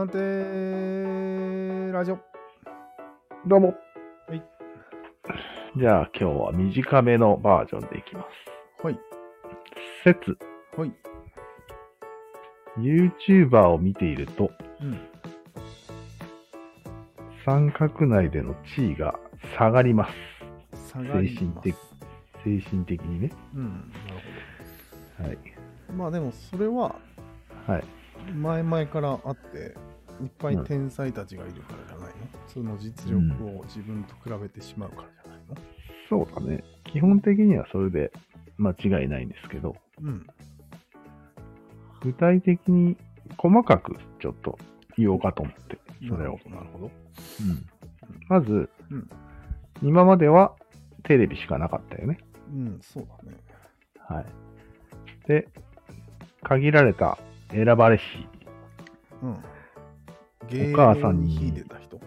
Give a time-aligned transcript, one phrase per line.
[0.00, 2.18] なんてラジオ。
[3.46, 3.74] どうも。
[4.28, 4.42] はい。
[5.76, 8.24] じゃあ今日は短めのバージョンでいきま
[8.80, 8.86] す。
[8.86, 8.98] はい。
[10.02, 10.38] 説。
[10.78, 10.92] はい。
[12.78, 14.50] YouTuber を見ていると、
[14.80, 14.98] うん。
[17.44, 19.18] 三角内での地位が
[19.58, 20.14] 下がります。
[20.94, 21.76] 下がります精神的。
[22.42, 23.32] 精神的にね。
[23.54, 23.92] うん。
[25.18, 25.36] なるはい。
[25.36, 25.98] ほど。
[25.98, 26.96] まあでもそれは
[27.66, 27.84] はい。
[28.34, 29.74] 前々からあって、
[30.22, 32.14] いっぱい天才たちがいるからじゃないの、
[32.46, 35.56] その実力を自分と比べてしまうからじゃないの？
[36.08, 36.64] そうだね。
[36.84, 38.12] 基本的にはそれで
[38.58, 40.26] 間違いないんですけど、うん。
[42.02, 42.96] 具体的に
[43.36, 44.58] 細かくちょっと
[44.96, 46.38] 言おうかと思って、それを。
[46.46, 46.86] なるほど。
[46.86, 47.66] うん
[48.28, 49.10] まず、うん
[49.82, 50.54] 今までは
[51.04, 52.18] テレビしかなかったよね。
[52.50, 53.36] うん、そうだね。
[53.98, 54.26] はい。
[55.26, 55.48] で、
[56.42, 57.18] 限られた
[57.50, 58.02] 選ばれし、
[59.22, 59.38] うん。
[60.50, 62.00] 芸お母さんに能秀でた人。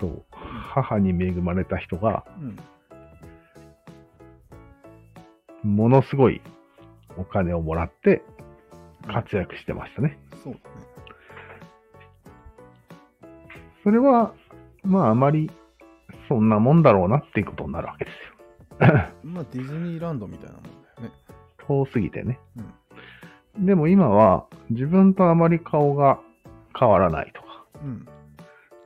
[0.00, 2.24] そう、母に恵まれた人が、
[5.62, 5.76] うん。
[5.76, 6.42] ものすごい
[7.16, 8.22] お金をもらって
[9.06, 10.18] 活躍してましたね。
[10.42, 10.64] そうだね。
[13.82, 14.34] それは、
[14.82, 15.50] まああまり
[16.28, 18.34] そんなもんだろうなっていうことになるわけですよ。
[19.22, 21.10] まあディズニーランドみたいなもんだよね。
[21.66, 22.38] 遠すぎてね。
[23.58, 26.18] でも今は自分とあまり顔が
[26.78, 27.43] 変わらないとか、
[27.84, 28.08] うん。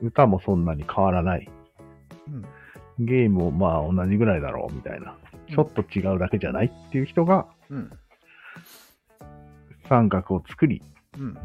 [0.00, 1.48] 歌もそんなに変わらない。
[2.28, 3.06] うん。
[3.06, 5.16] ゲームもまあ同じぐらいだろうみたいな。
[5.48, 7.90] ちょっと違うだけじゃないっていう人がうん。
[9.88, 10.82] 三角を作り、
[11.18, 11.38] うん。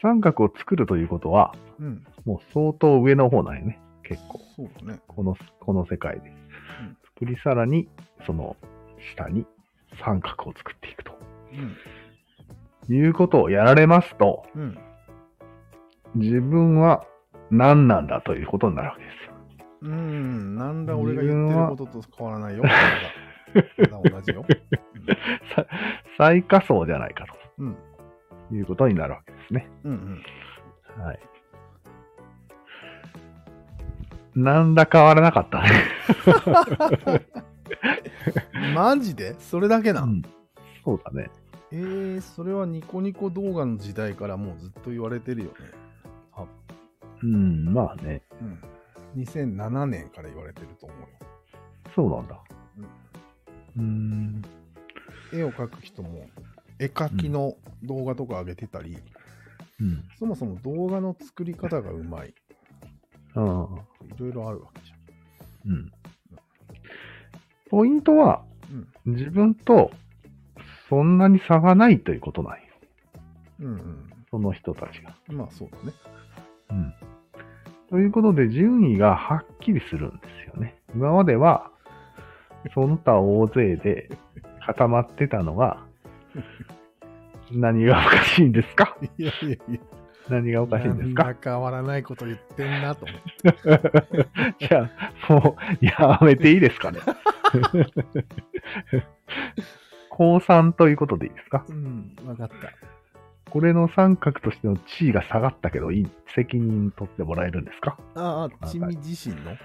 [0.00, 2.04] 三角を作るということは、うん。
[2.24, 3.78] もう相当上の方なんよね。
[4.02, 4.40] 結構。
[4.56, 5.00] そうだね。
[5.06, 6.30] この、この世界で。
[6.30, 6.32] ん
[7.14, 7.88] 作りさらに、
[8.26, 8.56] その
[9.14, 9.46] 下に
[10.02, 11.12] 三角を作っていくと。
[12.88, 12.94] うん。
[12.94, 14.78] いうことをやられますと、うん。
[16.14, 17.04] 自分は
[17.50, 19.34] 何なんだということになるわけですよ。
[19.82, 20.56] うん。
[20.56, 22.64] なんだ俺が言ってることと変わらないよ。
[23.90, 24.44] 同じよ。
[25.54, 25.66] さ
[26.18, 27.26] 最下層じゃないか
[27.58, 27.76] うん。
[28.48, 29.68] ということになるわけですね。
[29.84, 30.22] うん。
[30.96, 31.04] うん。
[31.04, 31.20] はい。
[34.34, 35.68] なんだ変わらなかったね。
[38.74, 39.34] マジで？
[39.38, 40.02] それだけな。
[40.02, 40.22] うんん
[40.84, 41.30] そうだね。
[41.72, 45.79] えー、それはニコニコ動画の時代からもうずっと言われてるよね。
[47.22, 48.22] うん、まあね。
[48.40, 49.22] うん。
[49.22, 51.06] 2007年から言われてると思うよ。
[51.94, 52.40] そうなんだ。
[52.78, 52.86] うん
[53.76, 54.42] うん。
[55.32, 56.26] 絵を描く人も
[56.78, 58.98] 絵描きの動画とか上げてたり、
[59.80, 60.04] うん。
[60.18, 62.34] そもそも動画の作り方がうまい。
[63.36, 63.44] うん。
[63.44, 64.92] いろいろあるわけじ
[65.66, 65.92] うん。
[67.68, 69.14] ポイントは、ゃん。
[69.14, 69.90] 自分と
[70.88, 72.58] そんなに差がないということなんよ。
[73.60, 73.66] うん。
[73.66, 75.16] うんその人たちが。
[75.28, 75.36] うん。
[75.38, 75.92] まあそうだね。
[76.70, 76.94] うん。
[77.90, 80.76] ということで、順位がはっきりするんですよね。
[80.94, 81.70] 今までは、
[82.74, 84.08] その他大勢で
[84.66, 85.78] 固まってたのが、
[87.50, 88.96] 何がおかしいんですか？
[89.18, 89.78] いやいやいや。
[90.28, 91.24] 何がおかしいんですか？
[91.24, 93.18] だ変わらないこと言ってんなと思っ
[94.58, 94.62] て。
[94.68, 94.88] じゃ
[95.28, 97.00] あ、もう、やめていいですかね？
[100.10, 101.64] 高3ということでいいですか？
[101.68, 102.54] うん、わかった。
[103.50, 105.88] これの三角としての地位が下がったけど、
[106.34, 107.98] 責任取ってもらえるんですか？
[108.14, 109.56] ああ、チミ自身の？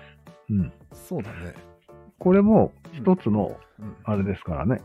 [0.49, 0.73] うん。
[0.91, 1.53] そうだね。
[2.17, 3.95] これも一つの、うん。
[4.03, 4.81] あれですからね。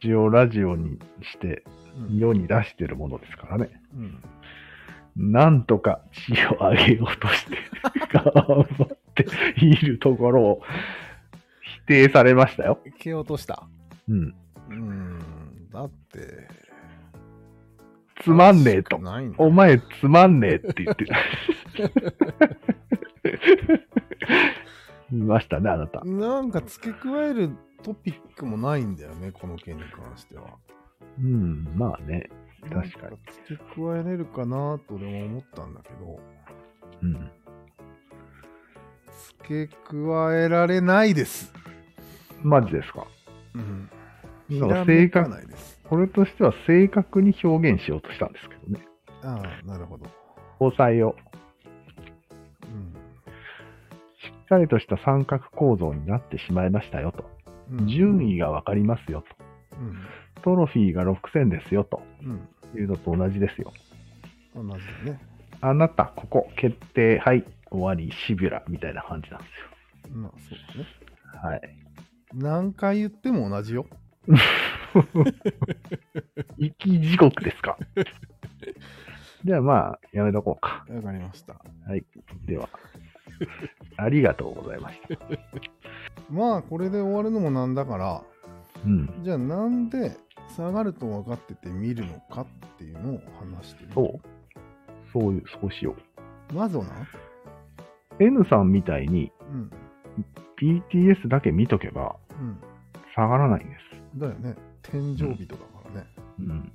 [0.00, 1.64] 一応ラジオにして
[1.98, 2.16] うん。
[2.18, 3.70] 世に出してるものですからね。
[5.16, 7.56] うん、なんとか地位を上げようとして
[8.12, 9.26] 頑張って
[9.64, 10.62] いるところを
[11.84, 12.80] 否定されましたよ。
[12.98, 13.64] 蹴落とした。
[14.08, 14.34] うん。
[14.70, 15.18] うん。
[15.72, 16.63] だって。
[18.24, 18.98] つまんねえと。
[19.38, 21.12] お前つまんねえって言ってる。
[25.12, 26.02] 言いましたね、あなた。
[26.04, 27.50] なんか付け加える
[27.82, 30.56] トピックもないんだよね、この件に関しては。
[31.20, 32.30] うん、まあね。
[32.62, 36.18] 確かに付け加えれるかなと俺も思ったんだけど、
[37.02, 37.30] うん。
[39.42, 41.52] 付け加えられないです。
[42.42, 43.06] マジですか？
[43.54, 43.90] うん。
[44.48, 45.73] ひらめかないです。
[45.88, 48.86] これとしては正確に表現しようとしたんですけどね。
[49.22, 50.06] ああ、なるほど。
[50.60, 51.14] 交際を
[52.64, 52.94] うん
[54.22, 57.24] しっかりとした三角構造になってしまいましたよと。
[57.70, 57.88] うん。
[57.88, 59.76] 順位がわかりますよと。
[59.78, 59.96] うん。
[60.42, 62.48] トロフィーが6000ですよとうん。
[62.78, 63.72] いうのと同じですよ。
[64.54, 65.20] 同じだね。
[65.60, 69.46] あなた、ここ、決定、はい、終わり、シビュラ、みたいな感じなんで
[70.04, 70.80] すまあ、そうだね。
[70.80, 71.50] よ。
[71.50, 71.60] はい。
[72.34, 73.86] 何回言っても同じよ。
[76.58, 77.76] 生き地獄ですか
[79.44, 80.86] じゃあまあ、やめとこうか。
[80.88, 81.54] わかりました。
[81.86, 82.04] はい。
[82.46, 82.68] では、
[83.96, 85.18] ありがとうございました。
[86.30, 88.22] まあ、これで終わるのもなんだから、
[88.84, 89.22] うん。
[89.22, 90.16] じゃあなんで
[90.56, 92.46] 下がると分かってて見るのかっ
[92.78, 94.20] ていうのを話してみるそう。
[95.12, 95.94] そういう、そうしよ
[96.52, 96.90] マゾナう。
[98.20, 99.70] N さんみたいにうん。
[100.56, 102.58] BTS だけ見とけばうん。
[103.14, 103.76] 下がらないんで
[104.14, 104.20] す。
[104.20, 104.54] だよね。
[104.90, 105.64] 天井人だか
[105.94, 106.06] らね。
[106.38, 106.72] うん。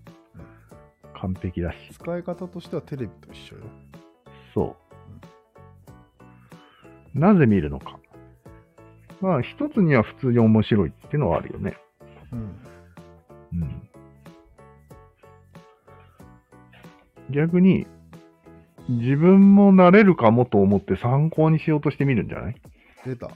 [1.19, 1.77] 完璧だし。
[1.93, 3.63] 使い方としてはテレビと一緒よ。
[4.53, 4.75] そ
[7.15, 7.19] う。
[7.19, 7.99] なぜ見るのか。
[9.21, 11.77] まあ、一つには普通に面白いっていうのはあるよね。
[12.31, 12.39] うん。
[13.53, 13.89] うん。
[17.29, 17.85] 逆に、
[18.87, 22.55] 自分もなれるかもと思って参考にしようとしてみるんじゃない？
[23.05, 23.29] 出た。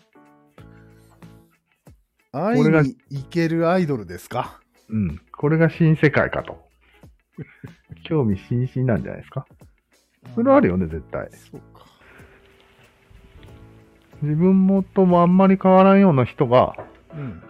[2.32, 4.62] 会い俺がに行けるアイドルですか？
[4.90, 5.22] うん。
[5.38, 6.58] これが新世界かと。
[8.04, 9.46] 興味津々なんじゃないですか？
[10.36, 11.28] それはあるよね、絶対。
[11.32, 11.86] そうか。
[14.22, 16.76] 自分もともあんまり変わらんような人が
[17.14, 17.44] うん。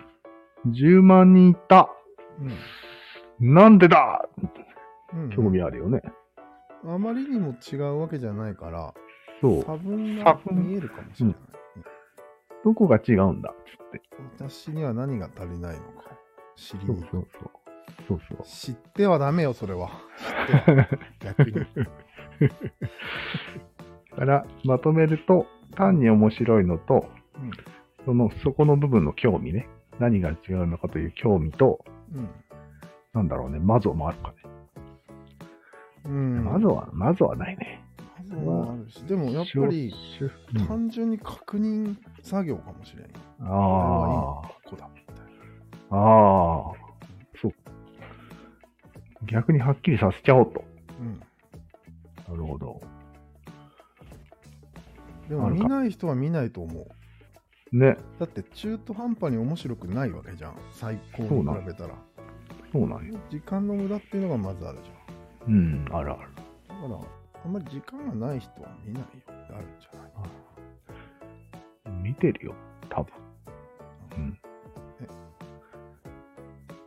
[0.71, 1.89] 10万人いった。
[3.39, 4.27] なんでだ？
[5.13, 5.29] うん。
[5.29, 6.01] 興味あるよね。
[6.85, 8.93] あまりにも違うわけじゃないから、
[9.41, 9.63] そう。
[9.63, 11.35] 差分が見えるかもしれない、
[12.65, 14.01] どこが違うんだっつって。
[14.37, 16.12] 私には何が足りないのか
[16.55, 17.51] 知りそうに行くそうそう。
[18.07, 18.43] そうそう。
[18.45, 19.89] 知ってはダメよ、それは。
[20.17, 20.87] 知っては。
[21.19, 21.53] 逆に。
[24.11, 25.45] だから、まとめると、
[25.75, 27.51] 単に面白いのと、うん
[28.05, 29.67] その、そこの部分の興味ね。
[29.99, 31.83] 何が違うのかという興味と、
[32.13, 32.29] うん。
[33.13, 34.35] なんだろうね、マゾもあるかね。
[36.05, 36.43] うん。
[36.43, 37.81] マゾは、マゾはないね。
[38.29, 39.93] マゾもあるし、でもやっぱり、
[40.67, 43.11] 単純に確認作業かもしれんよ。
[43.39, 44.62] あこれはいいあ、ここだ、みたいな。
[45.95, 46.73] ああ、
[47.39, 47.53] そう。
[49.27, 50.63] 逆にはっきりさせちゃおうと。
[50.99, 51.19] うん。
[51.19, 52.81] なるほど。
[55.29, 56.87] でも見ない人は見ないと思
[57.71, 57.77] う。
[57.77, 60.55] ね、だって中途半端に面白くないわけじゃん。
[60.71, 61.95] 最高に比べたら。
[62.71, 63.19] そうなんよ。
[63.29, 64.91] 時間の無駄っていうのがまずあるじ
[65.47, 66.21] うん、あるある。
[66.69, 66.89] ゃん。
[66.91, 67.09] だから、
[67.45, 69.97] あんまり時間がない人は見ないよあるんじゃ
[71.91, 72.01] ない？
[72.01, 72.55] 見てるよ、
[72.89, 73.22] 多分。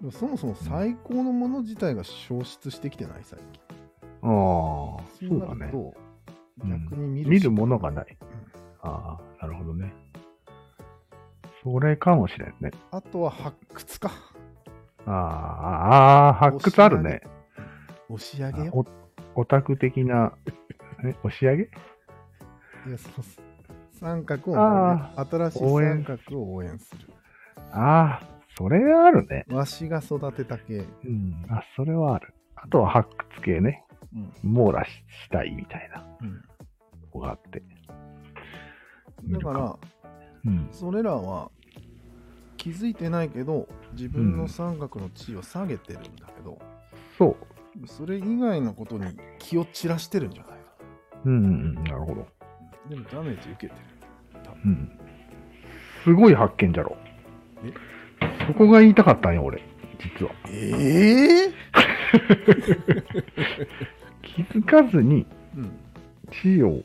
[0.07, 3.47] もそもそも最高のもの自体が消失してきてない最近。
[4.23, 5.73] ああ、そうだね。
[6.65, 8.17] 逆に見る,、見るものがない。
[8.83, 9.93] ああ、なるほどね。
[11.63, 12.71] それかもしれんね。
[12.93, 14.13] あとは発掘か。
[15.07, 17.21] ああ、発掘あるね。
[18.09, 18.71] 押し上げ
[19.35, 20.33] オタク的な、
[21.05, 21.65] え、押し上げ？
[21.65, 21.67] い
[22.91, 23.25] や、そう
[23.93, 27.09] 三角をあ新しい三角を応援する。
[27.73, 29.45] ああ、それあるね。
[29.49, 30.87] わしが育てた系。
[31.05, 31.47] うん。
[31.51, 32.35] あ、それはある。
[32.55, 33.85] あとは発掘系ね。
[34.15, 34.89] うん網羅し
[35.25, 36.43] したいみたいなうん
[37.15, 37.63] のがあって。
[39.29, 39.79] だから、
[40.47, 40.69] うん。
[40.73, 41.51] それらは
[42.57, 46.59] 気づいてないけど、自分の三角の地位を下げてるんだけど、
[47.19, 47.37] そ
[47.83, 47.87] う。
[47.87, 49.05] それ以外のことに
[49.39, 50.57] 気を散らしてるんじゃないか
[51.27, 51.49] うんうんう
[51.81, 52.17] ん、なるほど。
[52.23, 52.27] な。
[52.89, 53.97] でもダメージ受けてる。
[54.65, 54.99] うん。
[56.05, 56.97] すごい発見じゃろ
[57.65, 57.96] え？
[58.47, 59.63] そこが言いたかったんよ、俺。
[59.99, 60.33] 実は。
[60.49, 61.53] ええ
[64.23, 65.27] 気づかずに
[65.57, 65.71] うん。
[66.31, 66.83] 地位を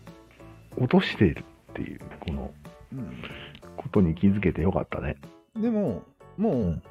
[0.77, 2.51] 落としているっていう、この
[3.77, 5.18] ことに気づけてよかったね。
[5.56, 6.03] うん、でも、
[6.38, 6.84] もう、うん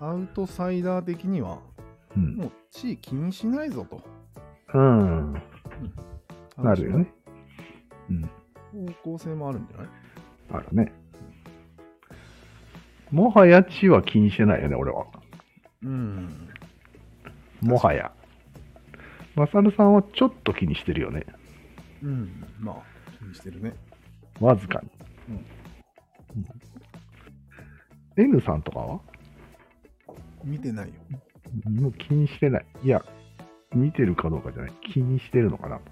[0.00, 1.60] アウトサイダー的には、
[2.16, 2.34] うん。
[2.36, 4.02] もう地位気にしないぞと。
[4.74, 5.34] うん。
[6.58, 7.12] なるよね。
[8.10, 8.22] うん。
[9.02, 9.86] 方向性もあるんじゃない？
[10.52, 10.92] あるね。
[13.14, 15.06] もはや地位は気にしてないよね、俺は。
[15.84, 16.48] うん。
[17.60, 18.10] もはや。
[19.36, 21.24] マサルさんはちょっと気にしてるよね。
[22.02, 22.44] うん。
[22.58, 22.76] まあ、
[23.20, 23.72] 気にしてるね。
[24.40, 24.90] わずかに。
[25.28, 25.44] うんうん
[28.16, 29.00] N さんとかは？
[30.44, 30.94] 見てないよ。
[31.68, 32.66] もう気にしてない。
[32.82, 33.04] いや、
[33.72, 34.72] 見てるかどうかじゃない。
[34.92, 35.82] 気にしてるのかなと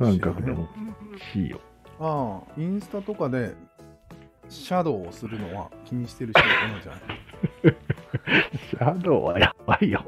[0.00, 0.20] 思って。
[0.20, 0.68] 三角でも
[1.32, 1.60] 地位を。
[1.98, 3.54] ああ、インスタとかで、
[4.52, 6.48] シャドウをするのは気にしてる人いる
[6.82, 7.76] じゃない？
[8.70, 10.04] シャドウはやばいよ。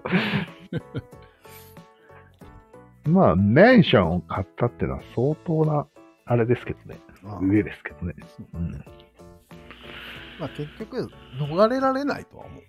[3.05, 5.87] まあ、メンションを買ったってのは相当な、
[6.25, 6.99] あれですけどね。
[7.27, 8.15] ああ上ですけどね。
[8.37, 8.73] そううん。
[10.41, 11.09] まあ結局、
[11.39, 12.63] 逃れられないとは思う。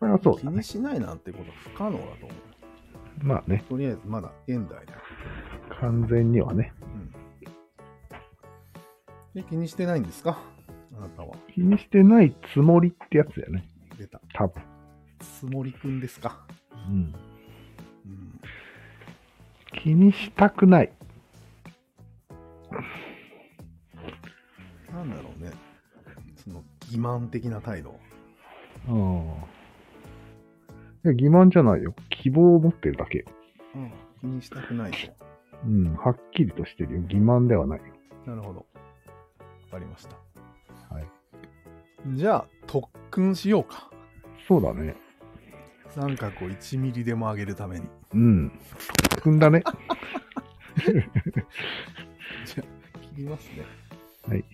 [0.00, 0.64] それはそうだね気に。
[0.64, 3.24] しないなんてことは不可能だと思う。
[3.24, 4.94] まあね、とりあえずまだ現代だ。
[5.80, 6.72] 完全にはね。
[6.82, 7.12] うん。
[9.34, 10.57] で気にしてないんですかあ
[11.08, 11.34] なたは。
[11.54, 13.68] 気にしてないつもりってやつだよね。
[13.98, 14.20] 出た。
[14.34, 14.62] 多分。
[15.18, 16.46] つもりくんですか？
[16.88, 17.14] うん。
[19.82, 20.92] 気にしたくない。
[24.92, 25.52] なんだろうね。
[26.36, 27.98] その欺瞞的な態度。
[28.88, 28.96] うん。
[31.04, 31.94] いや、欺瞞じゃないよ。
[32.10, 33.24] 希望を持ってるだけ。
[33.74, 33.92] うん。
[34.20, 34.98] 気にしたくないと。
[35.64, 37.00] うん、はっきりとしてるよ。
[37.02, 37.84] 欺瞞ではないよ。
[38.26, 38.58] なるほど。
[38.60, 38.66] わ
[39.72, 40.16] かりました。
[42.08, 42.16] はい。
[42.16, 43.90] じゃあ、特訓しようか。
[44.46, 44.96] そうだね。
[45.94, 47.86] 三角を1ミリでも上げるために。
[48.14, 48.52] うん。
[49.10, 49.62] 特訓だね。
[52.46, 53.50] じゃあ、切ります
[54.28, 54.44] ね。